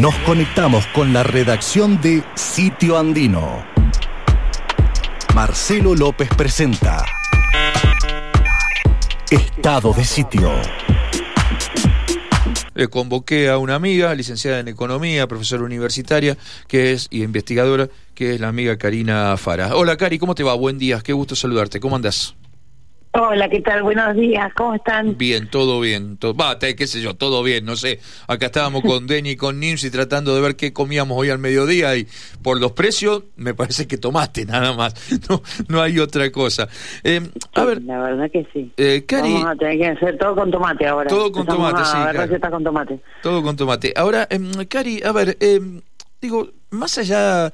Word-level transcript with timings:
Nos 0.00 0.14
conectamos 0.26 0.86
con 0.88 1.14
la 1.14 1.22
redacción 1.22 1.98
de 2.02 2.22
Sitio 2.34 2.98
Andino. 2.98 3.64
Marcelo 5.34 5.94
López 5.94 6.28
presenta 6.36 7.02
Estado 9.30 9.94
de 9.94 10.04
Sitio. 10.04 10.52
Le 12.74 12.88
convoqué 12.88 13.48
a 13.48 13.56
una 13.56 13.74
amiga, 13.74 14.14
licenciada 14.14 14.60
en 14.60 14.68
Economía, 14.68 15.26
profesora 15.28 15.64
universitaria, 15.64 16.36
que 16.68 16.92
es 16.92 17.06
y 17.08 17.22
investigadora, 17.22 17.88
que 18.14 18.34
es 18.34 18.40
la 18.40 18.48
amiga 18.48 18.76
Karina 18.76 19.34
Fara. 19.38 19.76
Hola 19.76 19.96
Cari, 19.96 20.18
¿cómo 20.18 20.34
te 20.34 20.42
va? 20.42 20.52
Buen 20.52 20.76
día, 20.76 21.00
qué 21.02 21.14
gusto 21.14 21.34
saludarte. 21.34 21.80
¿Cómo 21.80 21.96
andás? 21.96 22.34
Hola, 23.18 23.48
¿qué 23.48 23.62
tal? 23.62 23.82
Buenos 23.82 24.14
días, 24.14 24.52
¿cómo 24.52 24.74
están? 24.74 25.16
Bien, 25.16 25.48
todo 25.48 25.80
bien. 25.80 26.18
Todo, 26.18 26.34
va, 26.34 26.58
qué 26.58 26.86
sé 26.86 27.00
yo, 27.00 27.14
todo 27.14 27.42
bien, 27.42 27.64
no 27.64 27.74
sé. 27.74 27.98
Acá 28.28 28.46
estábamos 28.46 28.82
con 28.82 29.06
Denny 29.06 29.30
y 29.30 29.36
con 29.36 29.58
Nimsi 29.58 29.90
tratando 29.90 30.34
de 30.34 30.42
ver 30.42 30.54
qué 30.54 30.74
comíamos 30.74 31.16
hoy 31.18 31.30
al 31.30 31.38
mediodía 31.38 31.96
y 31.96 32.06
por 32.42 32.60
los 32.60 32.72
precios 32.72 33.22
me 33.36 33.54
parece 33.54 33.86
que 33.86 33.96
tomaste 33.96 34.44
nada 34.44 34.74
más. 34.74 34.94
No, 35.30 35.42
no 35.68 35.80
hay 35.82 35.98
otra 35.98 36.30
cosa. 36.30 36.68
Eh, 37.02 37.20
a 37.54 37.64
ver. 37.64 37.82
La 37.82 37.98
verdad 37.98 38.30
que 38.30 38.46
sí. 38.52 38.70
Eh, 38.76 39.04
Cari, 39.06 39.32
Vamos 39.32 39.46
a 39.46 39.56
tener 39.56 39.78
que 39.78 39.86
hacer 39.86 40.18
todo 40.18 40.36
con 40.36 40.50
tomate 40.50 40.86
ahora. 40.86 41.08
Todo 41.08 41.32
con 41.32 41.46
tomate, 41.46 41.80
a 41.80 41.84
sí. 41.84 41.96
Ver 42.04 42.16
receta 42.16 42.50
con 42.50 42.62
tomate. 42.62 43.00
Todo 43.22 43.42
con 43.42 43.56
tomate. 43.56 43.94
Ahora, 43.96 44.28
eh, 44.30 44.38
Cari, 44.68 45.02
a 45.02 45.12
ver, 45.12 45.36
eh, 45.40 45.60
digo, 46.20 46.50
más 46.70 46.98
allá 46.98 47.50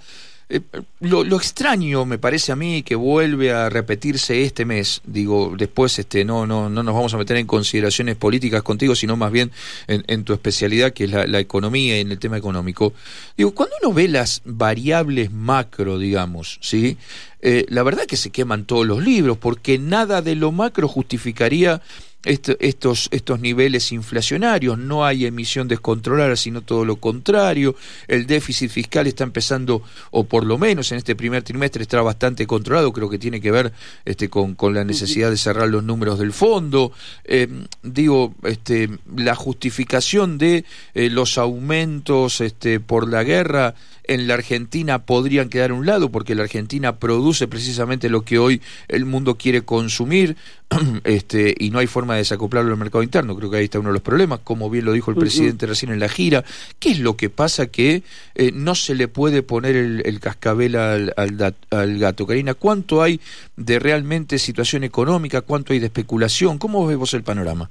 eh, 0.55 0.61
lo, 1.01 1.37
extraño 1.37 2.05
me 2.05 2.19
parece 2.19 2.53
a 2.53 2.57
mí 2.57 2.83
que 2.83 2.95
vuelve 2.95 3.53
a 3.53 3.71
repetirse 3.71 4.43
este 4.43 4.67
mes, 4.67 5.01
digo, 5.05 5.55
después 5.57 5.99
este 5.99 6.27
no 6.27 6.47
no 6.47 6.69
no 6.69 6.83
nos 6.83 6.95
vamos 6.95 7.15
a 7.15 7.17
meter 7.17 7.39
en 7.39 7.47
consideraciones 7.47 8.17
políticas 8.17 8.63
contigo, 8.63 8.95
sino 8.95 9.17
más 9.17 9.33
bien 9.33 9.51
en, 9.89 10.25
tu 10.25 10.35
especialidad 10.35 10.93
que 10.93 11.05
es 11.05 11.11
la, 11.11 11.41
economía 11.41 11.97
y 11.97 12.01
en 12.01 12.13
el 12.13 12.19
tema 12.19 12.37
económico. 12.37 12.93
Digo, 13.35 13.53
cuando 13.53 13.77
uno 13.83 13.95
ve 13.95 14.09
las 14.09 14.43
variables 14.45 15.33
macro, 15.33 15.99
digamos, 15.99 16.59
¿sí? 16.61 16.99
Eh, 17.41 17.65
la 17.71 17.83
verdad 17.83 18.05
que 18.05 18.19
se 18.19 18.31
queman 18.31 18.67
todos 18.67 18.87
los 18.87 19.03
libros, 19.03 19.39
porque 19.39 19.79
nada 19.79 20.21
de 20.21 20.35
lo 20.35 20.53
macro 20.53 20.87
justificaría 20.87 21.81
estos, 22.25 23.09
estos 23.11 23.41
niveles 23.41 23.91
inflacionarios, 23.93 24.79
no 24.79 25.05
hay 25.05 25.27
emisión 25.27 25.67
descontrolada, 25.67 26.37
sino 26.37 26.63
todo 26.63 26.85
lo 26.85 26.97
contrario, 26.97 27.75
el 28.07 28.27
déficit 28.27 28.71
fiscal 28.71 29.07
está 29.07 29.25
empezando, 29.25 29.83
o 30.11 30.25
por 30.25 30.45
lo 30.45 30.59
menos 30.59 30.93
en 30.93 30.99
este 30.99 31.17
primer 31.17 31.43
trimestre 31.43 31.83
está 31.83 32.01
bastante 32.03 32.47
controlado, 32.47 32.93
creo 32.93 33.11
que 33.11 33.19
tiene 33.19 33.41
que 33.41 33.51
ver 33.51 33.73
este, 34.05 34.29
con, 34.29 34.55
con 34.55 34.75
la 34.75 34.85
necesidad 34.85 35.31
de 35.31 35.37
cerrar 35.37 35.69
los 35.69 35.83
números 35.83 36.19
del 36.19 36.33
fondo, 36.33 36.93
eh, 37.25 37.49
digo, 37.83 38.35
este, 38.45 38.89
la 39.17 39.35
justificación 39.35 40.39
de 40.39 40.65
eh, 40.95 41.11
los 41.11 41.39
aumentos 41.39 42.41
este, 42.41 42.79
por 42.79 43.09
la 43.09 43.25
guerra, 43.25 43.75
en 44.05 44.27
la 44.27 44.35
Argentina 44.35 45.05
podrían 45.05 45.49
quedar 45.49 45.71
a 45.71 45.75
un 45.75 45.87
lado 45.87 46.11
porque 46.11 46.35
la 46.35 46.43
Argentina 46.43 46.97
produce 46.97 47.47
precisamente 47.47 48.09
lo 48.09 48.23
que 48.23 48.39
hoy 48.39 48.61
el 48.89 49.05
mundo 49.05 49.37
quiere 49.37 49.63
consumir 49.63 50.37
este, 51.05 51.55
y 51.59 51.71
no 51.71 51.79
hay 51.79 51.87
forma 51.87 52.12
de 52.15 52.21
desacoplarlo 52.21 52.73
al 52.73 52.79
mercado 52.79 53.03
interno. 53.03 53.37
Creo 53.37 53.51
que 53.51 53.59
ahí 53.59 53.65
está 53.65 53.79
uno 53.79 53.91
de 53.91 53.95
los 53.95 54.03
problemas, 54.03 54.41
como 54.41 54.71
bien 54.71 54.85
lo 54.85 54.93
dijo 54.93 55.11
el 55.11 55.17
presidente 55.17 55.67
recién 55.67 55.93
en 55.93 56.01
la 56.01 56.09
gira. 56.09 56.45
¿Qué 56.79 56.91
es 56.91 57.01
lo 57.01 57.17
que 57.17 57.31
pasa 57.31 57.71
que 57.71 58.03
eh, 58.35 58.51
no 58.53 58.75
se 58.75 58.95
le 58.95 59.09
puede 59.09 59.43
poner 59.43 59.77
el, 59.77 60.21
cascabel 60.21 60.77
al, 60.77 61.13
al, 61.17 61.99
gato? 61.99 62.27
Karina, 62.27 62.55
¿cuánto 62.55 63.03
hay 63.03 63.21
de 63.57 63.79
realmente 63.79 64.39
situación 64.39 64.85
económica? 64.85 65.41
¿Cuánto 65.43 65.73
hay 65.73 65.79
de 65.79 65.87
especulación? 65.87 66.59
¿Cómo 66.59 66.87
ves 66.87 66.97
vos 66.97 67.15
el 67.15 67.23
panorama? 67.23 67.71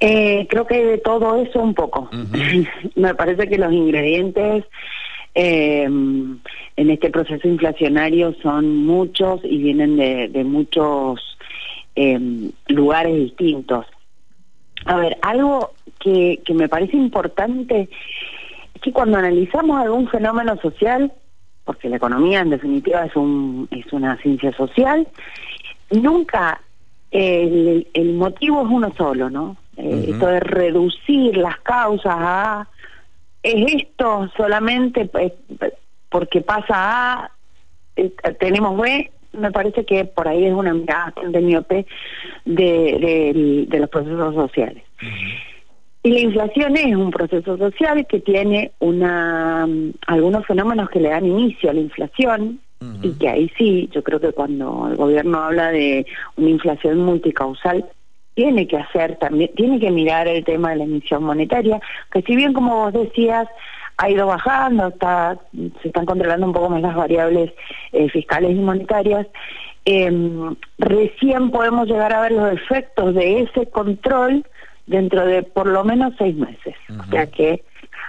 Eh, 0.00 0.46
creo 0.50 0.66
que 0.66 0.84
de 0.84 0.98
todo 0.98 1.36
eso 1.42 1.60
un 1.60 1.74
poco. 1.74 2.10
Me 2.94 3.14
parece 3.14 3.48
que 3.48 3.58
los 3.58 3.72
ingredientes 3.72 4.64
eh, 5.34 5.84
en 5.84 6.90
este 6.90 7.10
proceso 7.10 7.46
inflacionario 7.46 8.34
son 8.42 8.84
muchos 8.86 9.40
y 9.44 9.58
vienen 9.58 9.96
de, 9.96 10.44
muchos 10.44 11.35
eh, 11.96 12.50
lugares 12.68 13.14
distintos. 13.14 13.86
A 14.84 14.96
ver, 14.96 15.18
algo 15.22 15.72
que, 15.98 16.40
que 16.44 16.54
me 16.54 16.68
parece 16.68 16.96
importante 16.96 17.88
es 18.74 18.80
que 18.80 18.92
cuando 18.92 19.18
analizamos 19.18 19.80
algún 19.80 20.08
fenómeno 20.08 20.56
social, 20.58 21.12
porque 21.64 21.88
la 21.88 21.96
economía 21.96 22.40
en 22.40 22.50
definitiva 22.50 23.04
es, 23.04 23.16
un, 23.16 23.66
es 23.70 23.92
una 23.92 24.16
ciencia 24.18 24.52
social, 24.52 25.08
nunca 25.90 26.60
el, 27.10 27.88
el 27.94 28.14
motivo 28.14 28.62
es 28.62 28.68
uno 28.70 28.92
solo, 28.96 29.30
¿no? 29.30 29.56
Eh, 29.76 30.06
esto 30.08 30.26
de 30.26 30.40
reducir 30.40 31.36
las 31.36 31.58
causas 31.60 32.14
a 32.16 32.68
¿Es 33.46 33.72
esto 33.74 34.28
solamente 34.36 35.08
porque 36.08 36.40
pasa 36.40 36.74
A, 36.74 37.30
eh, 37.94 38.12
tenemos 38.40 38.76
B? 38.76 39.12
Me 39.38 39.50
parece 39.50 39.84
que 39.84 40.04
por 40.04 40.28
ahí 40.28 40.44
es 40.46 40.52
una 40.52 40.74
mirada 40.74 41.12
de 41.28 41.40
miope 41.40 41.86
de, 42.44 43.66
de, 43.68 43.78
los 43.78 43.90
procesos 43.90 44.34
sociales. 44.34 44.82
Y 46.02 46.10
la 46.10 46.20
inflación 46.20 46.76
es 46.76 46.94
un 46.94 47.10
proceso 47.10 47.58
social 47.58 48.06
que 48.06 48.20
tiene 48.20 48.72
una 48.78 49.66
algunos 50.06 50.46
fenómenos 50.46 50.88
que 50.90 51.00
le 51.00 51.08
dan 51.08 51.26
inicio 51.26 51.70
a 51.70 51.74
la 51.74 51.80
inflación 51.80 52.60
y 53.02 53.12
que 53.12 53.28
ahí 53.28 53.50
sí, 53.56 53.88
yo 53.92 54.04
creo 54.04 54.20
que 54.20 54.32
cuando 54.32 54.88
el 54.88 54.96
gobierno 54.96 55.38
habla 55.42 55.70
de 55.72 56.06
una 56.36 56.50
inflación 56.50 56.98
multicausal, 56.98 57.86
tiene 58.34 58.68
que 58.68 58.76
hacer 58.76 59.16
también, 59.16 59.50
tiene 59.56 59.80
que 59.80 59.90
mirar 59.90 60.28
el 60.28 60.44
tema 60.44 60.70
de 60.70 60.76
la 60.76 60.84
emisión 60.84 61.24
monetaria, 61.24 61.80
que 62.12 62.20
si 62.22 62.36
bien 62.36 62.52
como 62.52 62.76
vos 62.76 62.92
decías, 62.92 63.48
ha 63.98 64.10
ido 64.10 64.26
bajando, 64.26 64.88
está, 64.88 65.38
se 65.82 65.88
están 65.88 66.04
controlando 66.04 66.46
un 66.46 66.52
poco 66.52 66.68
más 66.68 66.82
las 66.82 66.94
variables 66.94 67.52
eh, 67.92 68.08
fiscales 68.10 68.50
y 68.50 68.60
monetarias, 68.60 69.26
em, 69.84 70.54
recién 70.78 71.50
podemos 71.50 71.88
llegar 71.88 72.12
a 72.12 72.20
ver 72.20 72.32
los 72.32 72.52
efectos 72.52 73.14
de 73.14 73.42
ese 73.42 73.66
control 73.66 74.44
dentro 74.86 75.26
de 75.26 75.42
por 75.42 75.66
lo 75.66 75.84
menos 75.84 76.14
seis 76.18 76.36
meses. 76.36 76.74
O 77.00 77.10
sea 77.10 77.26
que, 77.26 77.64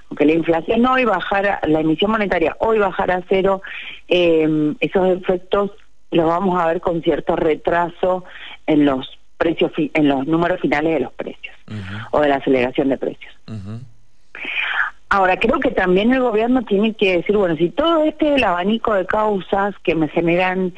aunque 0.10 0.26
la 0.26 0.34
inflación 0.34 0.86
hoy 0.86 1.06
bajara, 1.06 1.60
la 1.68 1.80
emisión 1.80 2.12
monetaria 2.12 2.56
hoy 2.60 2.80
bajara 2.80 3.16
a 3.16 3.24
cero, 3.30 3.62
em, 4.08 4.76
esos 4.80 5.08
efectos 5.18 5.72
los 6.12 6.26
vamos 6.26 6.60
a 6.60 6.68
ver 6.68 6.82
con 6.82 7.02
cierto 7.02 7.36
retraso 7.36 8.24
en 8.66 8.86
los 8.86 9.18
precios 9.38 9.72
en 9.78 10.08
los 10.08 10.26
números 10.26 10.60
finales 10.60 10.94
de 10.94 11.00
los 11.02 11.14
precios 11.14 11.56
o 12.12 12.22
de 12.22 12.30
la 12.30 12.36
aceleración 12.38 12.90
de 12.90 12.98
precios. 12.98 13.34
Ahora, 15.10 15.38
creo 15.38 15.60
que 15.60 15.72
también 15.72 16.12
el 16.14 16.20
gobierno 16.20 16.64
tiene 16.64 16.94
que 16.94 17.18
decir, 17.18 17.38
bueno, 17.38 17.56
si 17.56 17.70
todo 17.70 18.04
este 18.04 18.36
el 18.36 18.44
abanico 18.44 18.94
de 18.94 19.06
causas 19.06 19.74
que 19.84 19.96
me 19.96 20.10
generan 20.10 20.74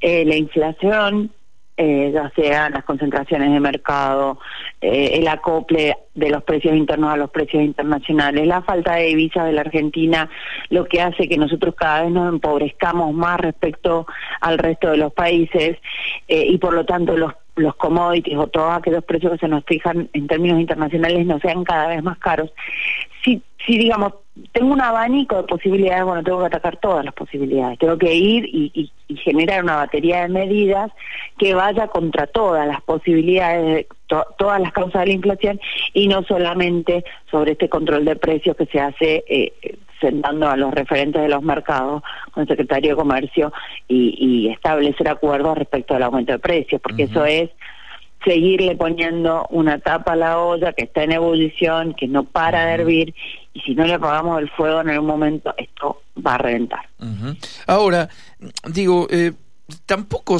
eh, 0.00 0.24
la 0.24 0.36
inflación, 0.36 1.30
eh, 1.76 2.10
ya 2.14 2.32
sean 2.34 2.72
las 2.72 2.84
concentraciones 2.84 3.52
de 3.52 3.60
mercado, 3.60 4.38
eh, 4.80 5.10
el 5.14 5.28
acople 5.28 5.98
de 6.14 6.30
los 6.30 6.42
precios 6.44 6.74
internos 6.74 7.12
a 7.12 7.18
los 7.18 7.30
precios 7.30 7.62
internacionales, 7.62 8.46
la 8.46 8.62
falta 8.62 8.94
de 8.94 9.06
divisas 9.06 9.44
de 9.44 9.52
la 9.52 9.62
Argentina, 9.62 10.30
lo 10.70 10.86
que 10.86 11.02
hace 11.02 11.28
que 11.28 11.36
nosotros 11.36 11.74
cada 11.74 12.04
vez 12.04 12.12
nos 12.12 12.32
empobrezcamos 12.32 13.12
más 13.12 13.38
respecto 13.38 14.06
al 14.40 14.56
resto 14.56 14.92
de 14.92 14.96
los 14.96 15.12
países 15.12 15.76
y 16.28 16.56
por 16.58 16.72
lo 16.72 16.86
tanto 16.86 17.16
los 17.16 17.34
los 17.56 17.74
commodities 17.76 18.36
o 18.36 18.46
todos 18.46 18.72
aquellos 18.72 19.04
precios 19.04 19.32
que 19.32 19.38
se 19.38 19.48
nos 19.48 19.64
fijan 19.64 20.08
en 20.12 20.26
términos 20.26 20.60
internacionales 20.60 21.26
no 21.26 21.38
sean 21.40 21.64
cada 21.64 21.88
vez 21.88 22.02
más 22.02 22.18
caros. 22.18 22.50
Si, 23.24 23.42
digamos, 23.66 24.12
tengo 24.52 24.72
un 24.72 24.80
abanico 24.82 25.36
de 25.36 25.44
posibilidades, 25.44 26.04
bueno, 26.04 26.22
tengo 26.22 26.40
que 26.40 26.46
atacar 26.46 26.76
todas 26.76 27.04
las 27.04 27.14
posibilidades. 27.14 27.78
Tengo 27.78 27.96
que 27.96 28.14
ir 28.14 28.44
y, 28.44 28.90
generar 29.16 29.62
una 29.62 29.76
batería 29.76 30.22
de 30.22 30.28
medidas 30.28 30.90
que 31.38 31.54
vaya 31.54 31.86
contra 31.86 32.26
todas 32.26 32.66
las 32.66 32.82
posibilidades, 32.82 33.86
todas 34.06 34.60
las 34.60 34.72
causas 34.72 35.02
de 35.02 35.06
la 35.06 35.12
inflación 35.12 35.60
y 35.94 36.08
no 36.08 36.24
solamente 36.24 37.04
sobre 37.30 37.52
este 37.52 37.68
control 37.68 38.04
de 38.04 38.16
precios 38.16 38.56
que 38.56 38.66
se 38.66 38.80
hace 38.80 39.24
eh, 39.28 39.78
sentando 40.00 40.48
a 40.48 40.56
los 40.56 40.72
referentes 40.72 41.22
de 41.22 41.28
los 41.28 41.42
mercados 41.42 42.02
con 42.32 42.42
el 42.42 42.48
secretario 42.48 42.90
de 42.90 42.96
Comercio 42.96 43.52
y, 43.88 44.48
establecer 44.48 45.08
acuerdos 45.08 45.58
respecto 45.58 45.94
al 45.94 46.02
aumento 46.02 46.32
de 46.32 46.38
precios, 46.38 46.80
porque 46.80 47.04
eso 47.04 47.24
es 47.24 47.50
seguirle 48.24 48.74
poniendo 48.76 49.46
una 49.50 49.78
tapa 49.78 50.12
a 50.12 50.16
la 50.16 50.38
olla 50.38 50.72
que 50.72 50.84
está 50.84 51.02
en 51.02 51.12
ebullición, 51.12 51.94
que 51.94 52.08
no 52.08 52.24
para 52.24 52.66
de 52.66 52.72
hervir, 52.72 53.14
y 53.52 53.60
si 53.60 53.74
no 53.74 53.84
le 53.84 53.94
apagamos 53.94 54.40
el 54.40 54.48
fuego 54.50 54.80
en 54.80 54.90
algún 54.90 55.06
momento, 55.06 55.54
esto 55.56 56.02
va 56.26 56.34
a 56.34 56.38
reventar. 56.38 56.88
Ahora, 57.66 58.08
digo, 58.68 59.06
eh, 59.10 59.32
tampoco 59.86 60.38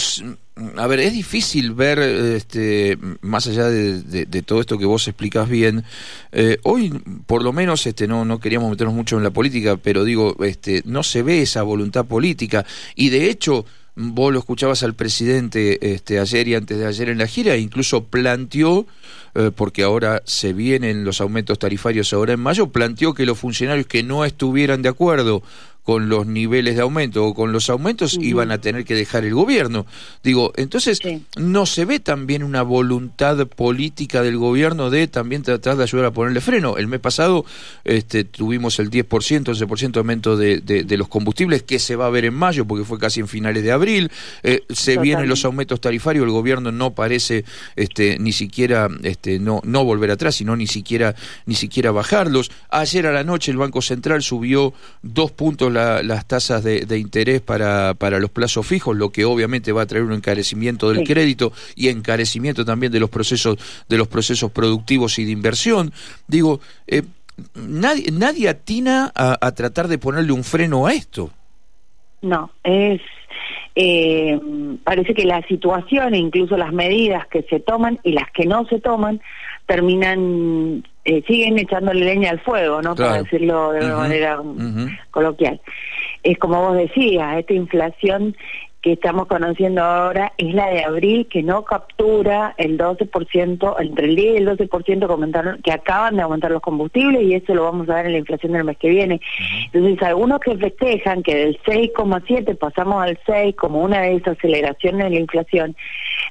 a 0.77 0.87
ver, 0.87 1.01
es 1.01 1.13
difícil 1.13 1.73
ver, 1.73 1.99
este, 1.99 2.97
más 3.23 3.47
allá 3.49 3.69
de, 3.69 4.43
todo 4.43 4.61
esto 4.61 4.79
que 4.79 4.85
vos 4.85 5.09
explicás 5.09 5.49
bien, 5.49 5.85
eh, 6.31 6.59
hoy 6.63 6.91
por 7.27 7.43
lo 7.43 7.53
menos 7.53 7.87
este, 7.87 8.07
no, 8.07 8.39
queríamos 8.39 8.71
meternos 8.71 8.95
mucho 8.95 9.17
en 9.17 9.25
la 9.25 9.31
política, 9.31 9.77
pero 9.77 10.05
digo, 10.05 10.37
este, 10.45 10.83
no 10.85 11.03
se 11.03 11.23
ve 11.23 11.43
esa 11.43 11.63
voluntad 11.63 12.05
política. 12.05 12.65
Y 12.95 13.09
de 13.09 13.31
hecho 13.31 13.65
vos 13.97 14.33
lo 14.33 14.39
escuchabas 14.39 14.83
al 14.85 14.95
presidente 14.95 15.95
este, 15.95 16.19
ayer 16.21 16.47
y 16.49 16.55
antes 16.55 16.79
de 16.79 16.87
ayer 16.87 17.09
en 17.09 17.19
la 17.19 17.27
gira, 17.27 17.57
incluso 17.57 18.05
planteó, 18.05 18.87
eh, 19.35 19.51
porque 19.55 19.83
ahora 19.83 20.23
se 20.25 20.53
vienen 20.53 21.05
los 21.05 21.21
aumentos 21.21 21.59
tarifarios 21.59 22.13
ahora 22.13 22.35
en 22.35 22.41
mayo, 22.41 22.69
planteó 22.69 23.15
que 23.15 23.27
los 23.27 23.39
funcionarios 23.39 23.89
que 23.89 24.05
no 24.05 24.25
estuvieran 24.25 24.83
de 24.83 24.89
acuerdo 24.89 25.43
con 25.85 26.09
los 26.09 26.27
niveles 26.27 26.77
de 26.77 26.83
aumento 26.83 27.25
o 27.25 27.35
con 27.35 27.53
los 27.53 27.69
aumentos 27.69 28.19
iban 28.21 28.51
a 28.51 28.59
tener 28.59 28.85
que 28.85 28.95
dejar 28.95 29.25
el 29.25 29.35
gobierno. 29.35 29.87
Digo, 30.23 30.53
entonces, 30.57 31.01
¿no 31.37 31.67
se 31.67 31.85
ve 31.85 32.01
también 32.01 32.43
una 32.43 32.63
voluntad 32.63 33.47
política 33.47 34.23
del 34.23 34.39
gobierno 34.39 34.89
de 34.89 35.07
también 35.09 35.43
tratar 35.43 35.77
de 35.77 35.83
ayudar 35.83 36.07
a 36.07 36.11
ponerle 36.11 36.41
freno? 36.41 36.79
El 36.79 36.89
mes 36.89 37.01
pasado 37.01 37.45
este, 37.85 38.25
tuvimos 38.25 38.79
el 38.79 38.91
10%, 38.91 39.07
11% 39.45 39.93
de 39.93 39.99
aumento 39.99 40.37
de, 40.39 40.61
de, 40.61 40.97
los 40.97 41.09
combustibles 41.09 41.63
que 41.63 41.79
se 41.79 41.97
va 41.97 42.07
a 42.07 42.11
ver 42.11 42.25
en 42.25 42.35
mayo 42.35 42.65
porque 42.65 42.85
fue 42.85 42.99
casi 42.99 43.21
en 43.21 43.29
finales 43.29 43.63
de 43.63 43.73
abril. 43.73 44.11
Eh, 44.43 44.63
se 44.71 44.97
vienen 44.97 45.29
los 45.29 45.45
aumentos 45.45 45.83
tarifarios, 45.83 46.25
el 46.25 46.31
gobierno 46.31 46.73
no 46.73 46.95
parece 46.95 47.45
este, 47.77 48.19
ni 48.19 48.33
siquiera 48.33 48.89
este, 49.03 49.39
no, 49.39 49.61
no 49.65 49.85
volver 49.85 50.11
atrás, 50.11 50.37
sino 50.37 50.57
ni 50.57 50.67
siquiera, 50.67 51.15
ni 51.45 51.57
siquiera 51.57 51.91
bajarlos. 51.91 52.51
Ayer 52.71 53.07
a 53.07 53.13
la 53.13 53.23
noche 53.23 53.51
el 53.51 53.59
Banco 53.59 53.83
Central 53.83 54.23
subió 54.23 54.73
dos 55.03 55.31
puntos 55.31 55.74
las 55.75 56.27
tasas 56.27 56.65
de, 56.65 56.99
interés 56.99 57.41
para, 57.41 57.95
para 57.95 58.19
los 58.19 58.31
plazos 58.31 58.67
fijos, 58.67 58.97
lo 58.97 59.11
que 59.11 59.25
obviamente 59.25 59.73
va 59.73 59.83
a 59.83 59.87
traer 59.87 60.05
un 60.05 60.13
encarecimiento 60.13 60.91
del 60.91 61.07
crédito 61.07 61.53
y 61.75 61.89
encarecimiento 61.89 62.65
también 62.65 62.93
de 62.93 63.01
los 63.01 63.11
procesos 63.11 63.59
de 63.89 63.99
los 63.99 64.09
procesos 64.09 64.51
productivos 64.51 65.19
y 65.19 65.25
de 65.25 65.33
inversión. 65.33 65.93
Digo, 66.27 66.61
eh, 66.87 67.03
nadie 67.55 68.11
nadie 68.13 68.49
atina 68.49 69.13
a, 69.15 69.53
tratar 69.53 69.89
de 69.89 69.99
ponerle 69.99 70.33
un 70.33 70.45
freno 70.45 70.87
a 70.87 70.93
esto. 70.93 71.31
No, 72.23 72.51
es 72.63 73.01
eh, 73.77 74.41
parece 74.85 75.15
que 75.15 75.25
la 75.25 75.43
situación 75.43 76.15
e 76.15 76.19
incluso 76.19 76.57
las 76.57 76.73
medidas 76.73 77.27
que 77.27 77.43
se 77.43 77.61
toman 77.61 77.99
y 78.03 78.13
las 78.13 78.31
que 78.31 78.47
no 78.47 78.67
se 78.67 78.81
toman 78.81 79.21
terminan 79.67 80.85
eh, 81.05 81.23
siguen 81.27 81.59
echándole 81.59 82.05
leña 82.05 82.31
al 82.31 82.41
fuego, 82.41 82.81
¿no? 82.81 82.95
Para 82.95 83.23
decirlo 83.23 83.73
de 83.73 83.85
una 83.85 83.97
manera 83.97 84.41
coloquial. 85.11 85.61
Es 86.23 86.39
como 86.39 86.61
vos 86.61 86.77
decías, 86.77 87.39
esta 87.39 87.53
inflación 87.53 88.35
que 88.85 88.93
estamos 88.93 89.27
conociendo 89.29 89.83
ahora 89.83 90.35
es 90.37 90.53
la 90.53 90.67
de 90.69 90.85
abril 90.85 91.27
que 91.31 91.43
no 91.43 91.65
captura 91.65 92.55
el 92.59 92.77
12%, 92.77 93.77
entre 93.81 94.05
el 94.05 94.15
10 94.15 94.35
y 94.35 94.37
el 94.37 94.49
12% 94.49 95.07
que, 95.07 95.13
aumentaron, 95.13 95.63
que 95.63 95.73
acaban 95.73 96.17
de 96.17 96.23
aumentar 96.23 96.51
los 96.51 96.61
combustibles 96.61 97.23
y 97.23 97.33
eso 97.33 97.55
lo 97.55 97.65
vamos 97.65 97.89
a 97.89 97.95
ver 97.95 98.07
en 98.07 98.13
la 98.13 98.19
inflación 98.19 98.53
del 98.53 98.65
mes 98.65 98.77
que 98.77 98.91
viene. 98.91 99.23
Entonces, 99.73 100.03
algunos 100.03 100.39
que 100.41 100.59
festejan 100.59 101.23
que 101.23 101.35
del 101.35 101.59
6,7 101.63 102.59
pasamos 102.59 103.03
al 103.03 103.19
6 103.25 103.57
como 103.57 103.83
una 103.83 104.03
desaceleración 104.03 105.01
en 105.01 105.15
la 105.15 105.21
inflación, 105.21 105.75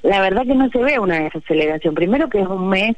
la 0.04 0.22
verdad 0.22 0.44
que 0.46 0.54
no 0.54 0.70
se 0.70 0.78
ve 0.78 1.00
una 1.00 1.22
desaceleración. 1.22 1.96
Primero 1.96 2.30
que 2.30 2.42
es 2.42 2.48
un 2.48 2.70
mes 2.70 2.96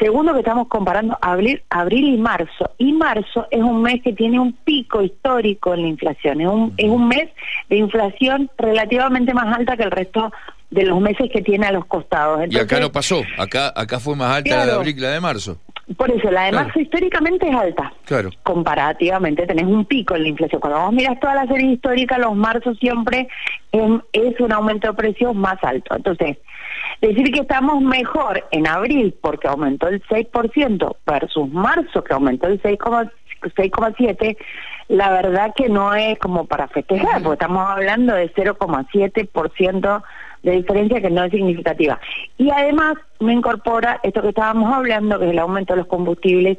Segundo, 0.00 0.32
que 0.32 0.40
estamos 0.40 0.66
comparando 0.68 1.18
abril, 1.20 1.62
abril 1.68 2.14
y 2.14 2.16
marzo. 2.16 2.70
Y 2.78 2.92
marzo 2.94 3.46
es 3.50 3.60
un 3.60 3.82
mes 3.82 4.02
que 4.02 4.14
tiene 4.14 4.40
un 4.40 4.54
pico 4.54 5.02
histórico 5.02 5.74
en 5.74 5.82
la 5.82 5.88
inflación. 5.88 6.40
Es 6.40 6.48
un, 6.48 6.72
es 6.78 6.88
un 6.88 7.06
mes 7.06 7.28
de 7.68 7.76
inflación 7.76 8.50
relativamente 8.56 9.34
más 9.34 9.54
alta 9.54 9.76
que 9.76 9.82
el 9.82 9.90
resto 9.90 10.32
de 10.70 10.84
los 10.84 11.00
meses 11.00 11.30
que 11.30 11.42
tiene 11.42 11.66
a 11.66 11.72
los 11.72 11.84
costados. 11.84 12.46
y 12.48 12.58
acá 12.58 12.80
no 12.80 12.90
pasó. 12.90 13.22
Acá 13.36 13.72
acá 13.76 14.00
fue 14.00 14.16
más 14.16 14.36
alta 14.36 14.56
la 14.56 14.66
de 14.66 14.72
abril 14.72 14.94
que 14.94 15.00
la 15.02 15.10
de 15.10 15.20
marzo. 15.20 15.58
Por 15.96 16.10
eso, 16.10 16.30
la 16.30 16.44
de 16.44 16.52
marzo 16.52 16.80
históricamente 16.80 17.48
es 17.48 17.54
alta. 17.54 17.92
Claro. 18.04 18.30
Comparativamente, 18.44 19.46
tenés 19.46 19.66
un 19.66 19.84
pico 19.84 20.14
en 20.14 20.22
la 20.22 20.28
inflación. 20.28 20.60
Cuando 20.60 20.80
vos 20.80 20.92
miras 20.92 21.18
toda 21.18 21.34
la 21.34 21.46
serie 21.46 21.72
histórica, 21.72 22.16
los 22.16 22.34
marzos 22.36 22.78
siempre 22.78 23.28
es 23.72 24.40
un 24.40 24.52
aumento 24.52 24.88
de 24.88 24.94
precios 24.94 25.34
más 25.34 25.58
alto. 25.62 25.96
Entonces, 25.96 26.38
Decir 27.00 27.32
que 27.32 27.40
estamos 27.40 27.80
mejor 27.82 28.46
en 28.50 28.66
abril 28.66 29.16
porque 29.22 29.48
aumentó 29.48 29.88
el 29.88 30.02
6% 30.02 30.96
versus 31.06 31.48
marzo 31.50 32.04
que 32.04 32.12
aumentó 32.12 32.46
el 32.46 32.60
6,7%, 32.60 34.36
la 34.88 35.10
verdad 35.10 35.54
que 35.56 35.70
no 35.70 35.94
es 35.94 36.18
como 36.18 36.46
para 36.46 36.68
festejar, 36.68 37.22
porque 37.22 37.42
estamos 37.42 37.70
hablando 37.70 38.14
de 38.14 38.30
0,7% 38.34 40.02
de 40.42 40.52
diferencia 40.52 41.00
que 41.00 41.10
no 41.10 41.24
es 41.24 41.30
significativa. 41.30 42.00
Y 42.38 42.50
además 42.50 42.96
me 43.18 43.34
incorpora 43.34 44.00
esto 44.02 44.22
que 44.22 44.28
estábamos 44.28 44.72
hablando, 44.72 45.18
que 45.18 45.26
es 45.26 45.30
el 45.32 45.38
aumento 45.38 45.74
de 45.74 45.80
los 45.80 45.86
combustibles 45.86 46.58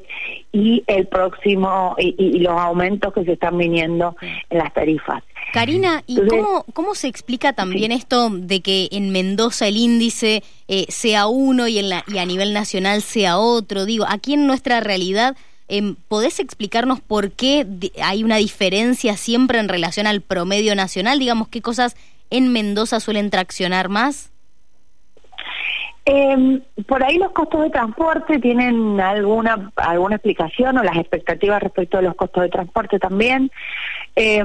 y 0.51 0.83
el 0.87 1.07
próximo 1.07 1.95
y, 1.97 2.39
los 2.39 2.53
aumentos 2.53 3.13
que 3.13 3.23
se 3.23 3.33
están 3.33 3.57
viniendo 3.57 4.15
en 4.49 4.59
las 4.59 4.73
tarifas. 4.73 5.23
Karina, 5.53 6.03
¿y 6.05 6.19
cómo, 6.27 6.65
cómo 6.73 6.95
se 6.95 7.07
explica 7.07 7.53
también 7.53 7.91
esto 7.91 8.29
de 8.29 8.61
que 8.61 8.87
en 8.91 9.09
Mendoza 9.09 9.67
el 9.67 9.77
índice 9.77 10.43
eh, 10.67 10.85
sea 10.89 11.27
uno 11.27 11.67
y, 11.67 11.79
en 11.79 11.89
la, 11.89 12.03
y 12.07 12.19
a 12.19 12.25
nivel 12.25 12.53
nacional 12.53 13.01
sea 13.01 13.37
otro? 13.37 13.85
Digo, 13.85 14.05
aquí 14.07 14.33
en 14.33 14.47
nuestra 14.47 14.79
realidad... 14.79 15.35
Eh, 15.73 15.95
¿Podés 16.09 16.41
explicarnos 16.41 16.99
por 16.99 17.31
qué 17.31 17.65
hay 18.03 18.25
una 18.25 18.35
diferencia 18.35 19.15
siempre 19.15 19.57
en 19.57 19.69
relación 19.69 20.05
al 20.05 20.19
promedio 20.19 20.75
nacional? 20.75 21.17
Digamos, 21.17 21.47
¿qué 21.47 21.61
cosas 21.61 21.95
en 22.31 22.51
Mendoza 22.51 22.99
suelen 22.99 23.29
traccionar 23.29 23.89
más? 23.89 24.31
Eh, 26.03 26.61
por 26.87 27.03
ahí 27.03 27.19
los 27.19 27.31
costos 27.31 27.61
de 27.61 27.69
transporte 27.69 28.39
tienen 28.39 28.99
alguna 28.99 29.71
alguna 29.75 30.15
explicación 30.15 30.77
o 30.79 30.83
las 30.83 30.97
expectativas 30.97 31.61
respecto 31.61 31.99
a 31.99 32.01
los 32.01 32.15
costos 32.15 32.43
de 32.43 32.49
transporte 32.49 32.97
también. 32.97 33.51
Eh, 34.15 34.43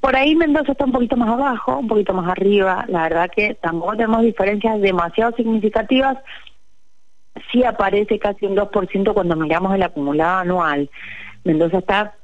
por 0.00 0.16
ahí 0.16 0.36
Mendoza 0.36 0.72
está 0.72 0.84
un 0.84 0.92
poquito 0.92 1.16
más 1.16 1.30
abajo, 1.30 1.78
un 1.78 1.88
poquito 1.88 2.12
más 2.12 2.30
arriba. 2.30 2.84
La 2.88 3.04
verdad 3.04 3.30
que 3.34 3.54
tampoco 3.54 3.92
tenemos 3.92 4.20
diferencias 4.20 4.80
demasiado 4.82 5.34
significativas. 5.34 6.18
Sí 7.50 7.64
aparece 7.64 8.18
casi 8.18 8.44
un 8.44 8.54
2% 8.54 9.14
cuando 9.14 9.36
miramos 9.36 9.74
el 9.74 9.82
acumulado 9.82 10.40
anual. 10.40 10.90
Mendoza 11.42 11.78
está 11.78 12.14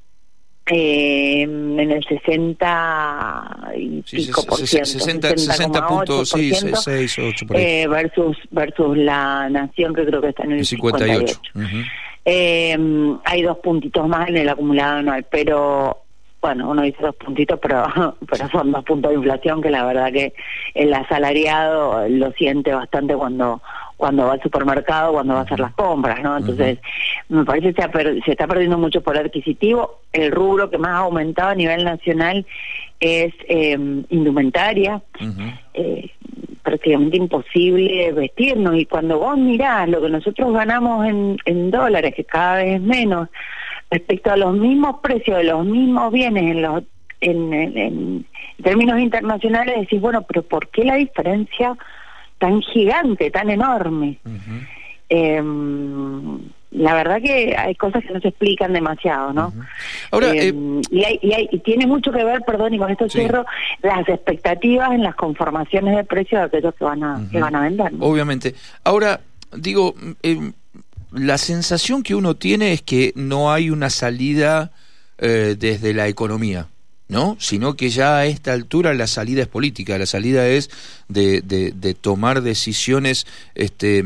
eh, 0.69 1.43
en 1.43 1.79
el 1.79 2.05
60 2.05 3.73
y 3.77 4.03
pico 4.03 4.45
por 4.45 4.59
ciento, 4.59 4.87
60, 4.87 5.37
60 5.37 5.87
puntos, 5.87 6.29
sí, 6.31 6.53
6, 6.53 7.19
8 7.19 7.47
por 7.47 7.57
ahí. 7.57 7.63
Eh, 7.63 7.87
versus, 7.89 8.37
versus 8.51 8.97
la 8.97 9.49
nación 9.49 9.95
que 9.95 10.05
creo 10.05 10.21
que 10.21 10.31
está 10.31 10.43
en 10.45 10.53
el 10.53 10.67
58. 10.67 11.41
58. 11.55 11.89
eh, 12.25 12.77
hay 13.25 13.43
dos 13.43 13.59
puntitos 13.59 14.09
más 14.09 14.29
en 14.29 14.39
el 14.39 14.49
acumulado 14.49 14.99
anual, 14.99 15.25
pero 15.31 16.06
bueno, 16.46 16.70
uno 16.70 16.82
dice 16.82 16.98
dos 17.02 17.16
puntitos, 17.16 17.58
pero, 17.60 17.84
pero 18.31 18.48
son 18.50 18.70
dos 18.70 18.84
puntos 18.84 19.10
de 19.10 19.16
inflación 19.16 19.60
que 19.60 19.69
la 19.69 19.84
verdad 19.84 20.12
que 20.12 20.32
el 20.75 20.94
asalariado 20.94 22.08
lo 22.08 22.31
siente 22.32 22.72
bastante 22.72 23.16
cuando 23.16 23.60
cuando 23.96 24.26
va 24.26 24.34
al 24.34 24.43
supermercado, 24.43 25.14
cuando 25.14 25.34
va 25.34 25.40
a 25.40 25.43
hacer 25.44 25.58
las 25.58 25.72
compras, 25.72 26.22
¿no? 26.22 26.37
Entonces, 26.37 26.78
me 27.31 27.46
parece 27.46 27.72
que 27.72 28.20
se, 28.26 28.31
está 28.31 28.46
perdiendo 28.46 28.76
mucho 28.76 29.00
poder 29.00 29.25
adquisitivo. 29.25 30.00
El 30.12 30.32
rubro 30.32 30.69
que 30.69 30.76
más 30.76 30.91
ha 30.91 30.98
aumentado 30.98 31.48
a 31.48 31.55
nivel 31.55 31.82
nacional 31.82 32.46
es 33.00 33.32
eh, 33.48 33.79
indumentaria. 34.10 35.00
eh, 35.72 36.10
prácticamente 36.62 37.17
imposible 37.17 38.10
vestirnos 38.10 38.76
y 38.76 38.86
cuando 38.86 39.20
vos 39.20 39.38
mirás 39.38 39.88
lo 39.88 40.03
que 40.03 40.08
nosotros 40.08 40.53
ganamos 40.53 41.06
en, 41.06 41.36
en 41.44 41.70
dólares, 41.70 42.12
que 42.12 42.24
cada 42.24 42.56
vez 42.56 42.74
es 42.74 42.81
menos, 42.81 43.29
respecto 43.90 44.31
a 44.31 44.36
los 44.36 44.56
mismos 44.56 44.96
precios 45.02 45.38
de 45.38 45.44
los 45.44 45.64
mismos 45.64 46.12
bienes 46.12 46.43
en 46.43 46.62
los 46.62 46.82
en, 47.20 47.52
en 47.52 48.26
términos 48.62 49.00
internacionales, 49.00 49.81
decís, 49.81 50.00
bueno, 50.00 50.22
pero 50.22 50.43
¿por 50.43 50.69
qué 50.69 50.84
la 50.84 50.96
diferencia 50.96 51.76
tan 52.38 52.60
gigante, 52.62 53.31
tan 53.31 53.50
enorme. 53.50 54.19
Em, 55.08 56.38
la 56.72 56.94
verdad 56.94 57.22
que 57.22 57.55
hay 57.56 57.74
cosas 57.76 58.05
que 58.05 58.12
no 58.12 58.20
se 58.20 58.28
explican 58.28 58.72
demasiado, 58.72 59.32
¿no? 59.32 59.52
Ahora, 60.10 60.32
em, 60.34 60.81
eh, 60.90 61.48
y, 61.52 61.58
tiene 61.60 61.86
mucho 61.86 62.10
que 62.12 62.24
ver, 62.24 62.43
perdón, 62.43 62.74
y 62.74 62.78
con 62.78 62.90
esto 62.90 63.08
cierro, 63.08 63.46
las 63.82 64.06
expectativas 64.08 64.93
en 64.93 65.02
las 65.02 65.14
conformaciones 65.14 65.96
de 65.96 66.05
precios 66.05 66.40
de 66.40 66.46
aquellos 66.46 66.74
que 66.74 66.84
van 66.84 67.02
a, 67.02 67.20
que 67.31 67.40
van 67.40 67.55
a 67.55 67.60
vender. 67.62 67.93
Obviamente. 68.00 68.55
Ahora, 68.84 69.20
digo, 69.56 69.94
em, 70.22 70.52
la 71.13 71.39
sensación 71.39 72.03
que 72.03 72.15
uno 72.15 72.36
tiene 72.36 72.72
es 72.72 72.82
que 72.82 73.13
no 73.17 73.53
hay 73.53 73.70
una 73.70 73.91
salida 73.91 74.72
eh, 75.19 75.56
desde 75.58 75.94
la 75.94 76.08
economía. 76.08 76.69
¿No? 77.08 77.36
Sino 77.39 77.77
que 77.77 77.89
ya 77.91 78.19
a 78.19 78.27
esta 78.27 78.53
altura 78.53 78.93
la 78.93 79.06
salida 79.06 79.43
es 79.43 79.48
política, 79.48 79.96
la 79.96 80.06
salida 80.06 80.48
es 80.48 80.70
de, 81.08 81.41
de, 81.41 81.94
tomar 81.94 82.43
decisiones 82.43 83.27
este, 83.55 84.05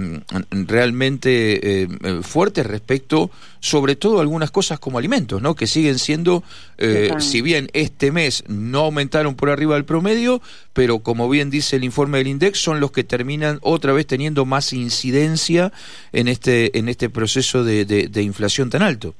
realmente 0.51 1.83
eh, 1.83 1.89
fuertes 2.23 2.67
respecto, 2.67 3.31
sobre 3.61 3.97
todo 3.97 4.19
a 4.19 4.21
algunas 4.21 4.51
cosas 4.51 4.79
como 4.79 4.99
alimentos, 4.99 5.41
¿no? 5.41 5.55
Que 5.55 5.67
siguen 5.67 5.99
siendo, 5.99 6.45
eh, 6.77 7.11
si 7.21 7.41
bien 7.41 7.71
este 7.73 8.13
mes 8.13 8.45
no 8.49 8.81
aumentaron 8.81 9.35
por 9.35 9.49
arriba 9.49 9.77
del 9.77 9.87
promedio, 9.87 10.43
pero 10.75 10.99
como 10.99 11.29
bien 11.31 11.49
dice 11.49 11.77
el 11.77 11.85
informe 11.85 12.19
del 12.19 12.27
INDEX, 12.27 12.59
son 12.59 12.81
los 12.81 12.93
que 12.93 13.03
terminan 13.03 13.59
otra 13.63 13.95
vez 13.95 14.07
teniendo 14.07 14.45
más 14.45 14.75
incidencia 14.75 15.73
en 16.13 16.29
este, 16.29 16.79
en 16.79 16.91
este 16.91 17.09
proceso 17.09 17.65
de, 17.65 17.87
de 17.87 18.23
inflación 18.23 18.69
tan 18.69 18.83
alto 18.83 19.15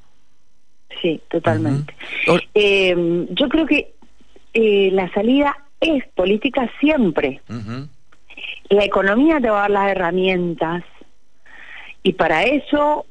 sí, 1.01 1.21
totalmente. 1.29 1.93
eh, 2.53 3.25
yo 3.31 3.49
creo 3.49 3.65
que 3.65 3.93
eh, 4.53 4.89
la 4.93 5.11
salida 5.13 5.55
es 5.79 6.07
política 6.15 6.69
siempre. 6.79 7.41
La 8.69 8.85
economía 8.85 9.39
te 9.39 9.49
va 9.49 9.59
a 9.59 9.61
dar 9.61 9.71
las 9.71 9.91
herramientas 9.91 10.83
y 12.03 12.13
para 12.13 12.43
eso 12.43 13.05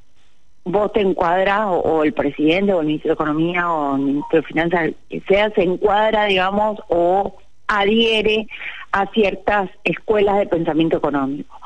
vos 0.65 0.93
te 0.93 1.01
encuadras, 1.01 1.63
o, 1.67 2.05
el 2.05 2.13
presidente, 2.13 2.73
o 2.73 2.81
el 2.81 2.87
ministro 2.87 3.11
de 3.11 3.15
Economía, 3.15 3.73
o 3.73 3.97
el 3.97 4.03
ministro 4.03 4.41
de 4.41 4.47
Finanzas, 4.47 4.91
que 5.09 5.21
sea, 5.23 5.51
se 5.51 5.63
encuadra, 5.63 6.27
digamos, 6.27 6.79
o 6.89 7.37
adhiere 7.67 8.47
a 8.93 9.07
ciertas 9.07 9.71
escuelas 9.85 10.39
de 10.39 10.47
pensamiento 10.47 10.97
económico. 10.97 11.59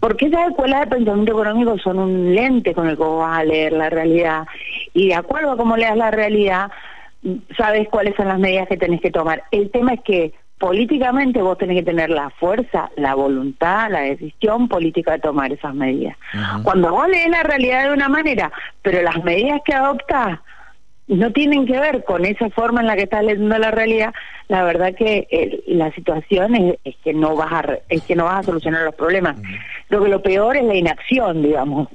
Porque 0.00 0.26
esas 0.26 0.50
escuelas 0.50 0.80
de 0.80 0.96
pensamiento 0.96 1.32
económico 1.32 1.78
son 1.78 1.98
un 1.98 2.34
lente 2.34 2.74
con 2.74 2.88
el 2.88 2.96
que 2.96 3.02
vos 3.02 3.20
vas 3.20 3.38
a 3.38 3.44
leer 3.44 3.72
la 3.72 3.88
realidad 3.88 4.46
y 4.92 5.08
de 5.08 5.14
acuerdo 5.14 5.52
a 5.52 5.56
cómo 5.56 5.76
leas 5.76 5.96
la 5.96 6.10
realidad, 6.10 6.70
sabes 7.56 7.88
cuáles 7.88 8.16
son 8.16 8.28
las 8.28 8.38
medidas 8.38 8.68
que 8.68 8.76
tenés 8.76 9.00
que 9.00 9.10
tomar. 9.10 9.44
El 9.50 9.70
tema 9.70 9.94
es 9.94 10.00
que 10.00 10.34
políticamente 10.58 11.42
vos 11.42 11.58
tenés 11.58 11.78
que 11.78 11.84
tener 11.84 12.10
la 12.10 12.30
fuerza, 12.30 12.90
la 12.96 13.14
voluntad, 13.14 13.90
la 13.90 14.00
decisión 14.00 14.68
política 14.68 15.12
de 15.12 15.18
tomar 15.18 15.52
esas 15.52 15.74
medidas. 15.74 16.16
Cuando 16.62 16.90
vos 16.90 17.08
lees 17.08 17.28
la 17.28 17.42
realidad 17.42 17.84
de 17.84 17.92
una 17.92 18.08
manera, 18.08 18.52
pero 18.80 19.02
las 19.02 19.22
medidas 19.24 19.60
que 19.64 19.74
adoptás 19.74 20.38
no 21.08 21.32
tienen 21.32 21.66
que 21.66 21.78
ver 21.78 22.04
con 22.04 22.24
esa 22.24 22.48
forma 22.50 22.80
en 22.80 22.86
la 22.86 22.96
que 22.96 23.02
estás 23.02 23.24
leyendo 23.24 23.58
la 23.58 23.70
realidad, 23.70 24.14
la 24.48 24.62
verdad 24.62 24.94
que 24.94 25.26
eh, 25.30 25.62
la 25.66 25.92
situación 25.94 26.54
es, 26.84 26.96
que 27.02 27.12
no 27.12 27.34
vas 27.34 27.52
a 27.52 27.78
es 27.88 28.02
que 28.02 28.14
no 28.14 28.24
vas 28.24 28.40
a 28.40 28.42
solucionar 28.44 28.84
los 28.84 28.94
problemas. 28.94 29.36
Lo 29.88 30.02
que 30.02 30.08
lo 30.08 30.22
peor 30.22 30.56
es 30.56 30.64
la 30.64 30.74
inacción, 30.74 31.42
digamos, 31.42 31.88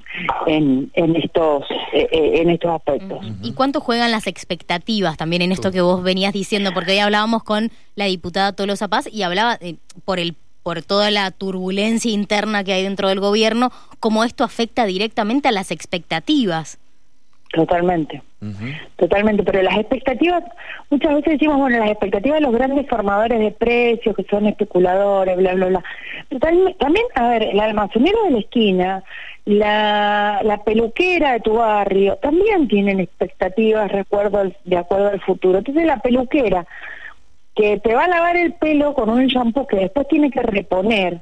en, 0.45 0.91
en 0.93 1.15
estos 1.15 1.63
eh, 1.93 2.07
eh, 2.11 2.41
en 2.41 2.49
estos 2.49 2.71
aspectos. 2.71 3.25
¿Y 3.41 3.53
cuánto 3.53 3.79
juegan 3.79 4.11
las 4.11 4.27
expectativas 4.27 5.17
también 5.17 5.41
en 5.41 5.51
esto 5.51 5.71
que 5.71 5.81
vos 5.81 6.03
venías 6.03 6.33
diciendo? 6.33 6.71
Porque 6.73 6.91
hoy 6.91 6.99
hablábamos 6.99 7.43
con 7.43 7.71
la 7.95 8.05
diputada 8.05 8.53
Tolosa 8.53 8.87
Paz 8.87 9.09
y 9.11 9.23
hablaba 9.23 9.57
por 10.05 10.19
el 10.19 10.35
por 10.63 10.81
toda 10.81 11.11
la 11.11 11.31
turbulencia 11.31 12.11
interna 12.11 12.61
que 12.65 12.73
hay 12.73 12.83
dentro 12.83 13.07
del 13.07 13.21
gobierno, 13.21 13.71
cómo 14.01 14.25
esto 14.25 14.43
afecta 14.43 14.85
directamente 14.85 15.47
a 15.47 15.53
las 15.53 15.71
expectativas. 15.71 16.77
Totalmente, 17.57 18.21
totalmente, 18.97 19.41
pero 19.41 19.63
las 19.63 19.79
expectativas, 19.79 20.43
muchas 20.91 21.15
veces 21.15 21.33
decimos, 21.33 21.57
bueno, 21.57 21.79
las 21.79 21.89
expectativas 21.89 22.37
de 22.37 22.45
los 22.45 22.53
grandes 22.53 22.87
formadores 22.87 23.39
de 23.39 23.49
precios, 23.49 24.15
que 24.15 24.23
son 24.29 24.45
especuladores, 24.45 25.35
bla, 25.37 25.55
bla, 25.55 25.65
bla. 25.65 25.83
Pero 26.29 26.39
también, 26.77 27.05
a 27.15 27.29
ver, 27.29 27.41
el 27.41 27.59
almacenero 27.59 28.25
de 28.25 28.31
la 28.31 28.39
esquina, 28.39 29.03
la, 29.45 30.41
la 30.43 30.63
peluquera 30.63 31.31
de 31.33 31.39
tu 31.39 31.55
barrio, 31.55 32.17
también 32.17 32.67
tienen 32.67 32.99
expectativas 32.99 33.91
recuerdo, 33.91 34.51
de 34.65 34.77
acuerdo 34.77 35.09
al 35.09 35.21
futuro. 35.21 35.57
Entonces 35.57 35.87
la 35.87 35.97
peluquera, 35.97 36.67
que 37.55 37.79
te 37.79 37.95
va 37.95 38.03
a 38.03 38.07
lavar 38.07 38.37
el 38.37 38.53
pelo 38.53 38.93
con 38.93 39.09
un 39.09 39.25
shampoo 39.25 39.65
que 39.65 39.77
después 39.77 40.07
tiene 40.07 40.29
que 40.29 40.43
reponer, 40.43 41.21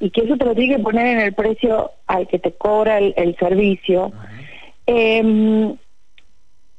y 0.00 0.10
que 0.10 0.22
eso 0.22 0.36
te 0.36 0.46
lo 0.46 0.54
tiene 0.54 0.76
que 0.76 0.82
poner 0.82 1.06
en 1.06 1.20
el 1.20 1.34
precio 1.34 1.92
al 2.06 2.26
que 2.26 2.38
te 2.38 2.52
cobra 2.52 2.98
el, 2.98 3.36
servicio, 3.38 4.10
eh, 4.92 5.76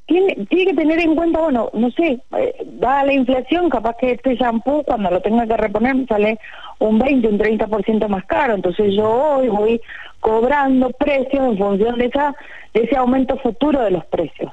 tiene, 0.05 0.45
tiene 0.47 0.65
que 0.65 0.73
tener 0.73 0.99
en 0.99 1.15
cuenta, 1.15 1.39
bueno, 1.39 1.69
no 1.73 1.89
sé, 1.91 2.19
eh, 2.37 2.55
dada 2.65 3.05
la 3.05 3.13
inflación, 3.13 3.69
capaz 3.69 3.95
que 3.95 4.11
este 4.11 4.35
shampoo 4.35 4.83
cuando 4.83 5.09
lo 5.09 5.21
tenga 5.21 5.47
que 5.47 5.55
reponer 5.55 5.95
me 5.95 6.05
sale 6.05 6.37
un 6.79 6.99
20, 6.99 7.27
un 7.29 7.39
30% 7.39 8.07
más 8.09 8.25
caro, 8.25 8.55
entonces 8.55 8.93
yo 8.93 9.09
hoy 9.09 9.47
voy 9.47 9.81
cobrando 10.19 10.89
precios 10.89 11.45
en 11.45 11.57
función 11.57 11.97
de 11.97 12.05
esa 12.07 12.35
de 12.73 12.83
ese 12.83 12.97
aumento 12.97 13.37
futuro 13.37 13.81
de 13.81 13.91
los 13.91 14.05
precios. 14.05 14.51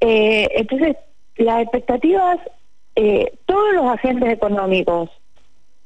eh, 0.00 0.48
entonces, 0.56 0.96
las 1.36 1.62
expectativas, 1.62 2.38
eh, 2.96 3.32
todos 3.46 3.74
los 3.74 3.86
agentes 3.86 4.30
económicos, 4.30 5.10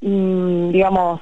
mmm, 0.02 0.71
digamos, 0.71 1.21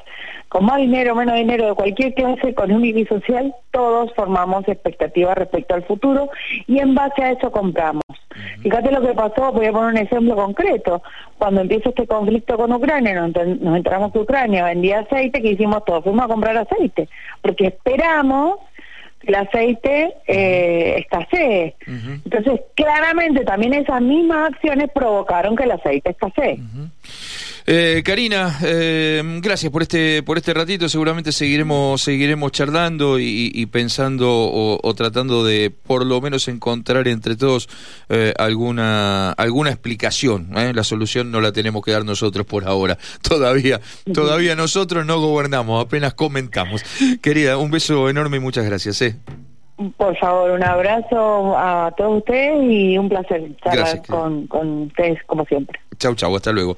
con 0.51 0.65
más 0.65 0.79
dinero, 0.79 1.15
menos 1.15 1.37
dinero 1.37 1.69
de 1.69 1.75
cualquier 1.75 2.13
clase 2.13 2.49
económica 2.49 2.99
y 2.99 3.07
social, 3.07 3.55
todos 3.71 4.13
formamos 4.15 4.67
expectativas 4.67 5.39
respecto 5.39 5.77
al 5.77 5.85
futuro 5.85 6.29
y 6.67 6.81
en 6.81 6.93
base 6.93 7.23
a 7.23 7.31
eso 7.31 7.53
compramos. 7.53 8.03
Fíjate 8.61 8.91
lo 8.91 9.01
que 9.01 9.15
pasó, 9.15 9.53
voy 9.53 9.67
a 9.67 9.73
poner 9.73 9.91
un 9.91 9.99
ejemplo 9.99 10.35
concreto. 10.35 11.05
Cuando 11.39 11.61
empieza 11.61 11.91
este 11.91 12.05
conflicto 12.05 12.57
con 12.57 12.73
Ucrania, 12.73 13.15
nos, 13.15 13.37
entramos 13.77 14.13
a 14.13 14.19
Ucrania, 14.19 14.65
vendía 14.65 14.99
aceite, 14.99 15.41
que 15.41 15.53
hicimos 15.53 15.85
todos? 15.85 16.03
Fuimos 16.03 16.25
a 16.25 16.29
comprar 16.29 16.57
aceite, 16.57 17.09
porque 17.43 17.69
esperamos 17.69 18.57
que 19.21 19.29
el 19.29 19.35
aceite 19.37 20.15
eh, 20.27 20.97
escasee. 20.99 21.77
Entonces, 22.25 22.61
claramente 22.75 23.45
también 23.45 23.75
esas 23.75 24.03
mismas 24.03 24.53
acciones 24.53 24.91
provocaron 24.93 25.55
que 25.55 25.63
el 25.63 25.71
aceite 25.71 26.11
escasee. 26.11 26.59
Eh, 27.67 28.03
Karina, 28.05 28.59
eh, 28.63 29.23
gracias 29.43 29.71
por 29.73 29.83
este 29.83 30.23
por 30.23 30.39
este 30.39 30.55
ratito. 30.55 30.89
Seguramente 30.89 31.33
seguiremos 31.33 32.03
seguiremos 32.03 32.53
charlando 32.53 33.19
y, 33.19 33.67
pensando 33.67 34.29
o, 34.31 34.95
tratando 34.95 35.45
de 35.45 35.71
por 35.71 36.05
lo 36.05 36.21
menos 36.21 36.49
encontrar 36.49 37.09
entre 37.09 37.37
todos 37.37 37.69
eh, 38.09 38.35
alguna 38.39 39.33
alguna 39.33 39.71
explicación. 39.71 40.49
La 40.53 40.85
solución 40.85 41.31
no 41.31 41.41
la 41.41 41.53
tenemos 41.53 41.85
que 41.85 41.93
dar 41.93 42.05
nosotros 42.05 42.47
por 42.47 42.67
ahora. 42.67 42.99
Todavía 43.23 43.81
todavía 44.13 44.57
nosotros 44.57 45.07
no 45.07 45.21
gobernamos, 45.21 45.85
apenas 45.85 46.15
comentamos. 46.15 46.83
Querida, 47.23 47.57
un 47.59 47.71
beso 47.71 48.09
enorme 48.09 48.39
y 48.39 48.41
muchas 48.41 48.65
gracias. 48.65 49.03
Por 49.97 50.15
favor, 50.19 50.51
un 50.51 50.63
abrazo 50.63 51.57
a 51.57 51.91
todos 51.97 52.19
ustedes 52.19 52.71
y 52.71 52.99
un 52.99 53.09
placer 53.09 53.51
charlar 53.65 54.03
con, 54.07 54.47
con 54.47 54.83
ustedes 54.83 55.19
como 55.25 55.47
siempre. 55.47 55.81
Chau, 55.97 56.15
chau, 56.15 56.37
hasta 56.37 56.53
luego. 56.53 56.77